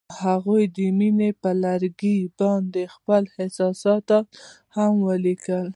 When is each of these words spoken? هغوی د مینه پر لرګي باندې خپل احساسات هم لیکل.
هغوی 0.21 0.63
د 0.77 0.77
مینه 0.97 1.29
پر 1.41 1.55
لرګي 1.63 2.17
باندې 2.39 2.83
خپل 2.95 3.21
احساسات 3.41 4.09
هم 4.75 4.93
لیکل. 5.25 5.67